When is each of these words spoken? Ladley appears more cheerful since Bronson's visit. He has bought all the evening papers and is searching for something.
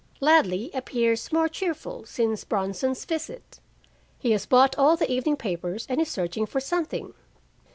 Ladley 0.19 0.71
appears 0.73 1.31
more 1.31 1.47
cheerful 1.47 2.07
since 2.07 2.43
Bronson's 2.43 3.05
visit. 3.05 3.59
He 4.17 4.31
has 4.31 4.47
bought 4.47 4.75
all 4.75 4.97
the 4.97 5.11
evening 5.11 5.37
papers 5.37 5.85
and 5.87 6.01
is 6.01 6.09
searching 6.09 6.47
for 6.47 6.59
something. 6.59 7.13